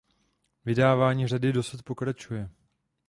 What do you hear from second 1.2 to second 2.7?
řady dosud pokračuje.